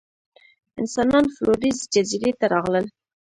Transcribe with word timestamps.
انسانان 0.79 1.25
فلورېس 1.35 1.79
جزیرې 1.93 2.31
ته 2.39 2.45
راغلل. 2.53 2.85